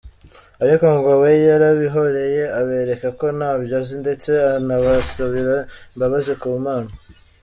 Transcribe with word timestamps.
Ariko 0.63 0.85
ngo 0.97 1.11
we 1.21 1.31
yarabihoreye 1.49 2.43
abereka 2.59 3.07
ko 3.19 3.25
ntabyo 3.37 3.73
azi 3.79 3.95
ndetse 4.03 4.29
anabasabira 4.57 5.55
imbabazi 5.93 6.33
ku 6.41 6.47
Mana. 6.65 6.91